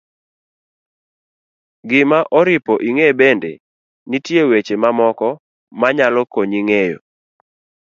[1.89, 3.51] gima oripo ing'e bende,
[4.09, 5.29] nitie weche mamoko
[5.79, 6.97] ma nyalo konyi ng'eyo